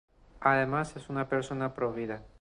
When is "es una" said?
0.95-1.29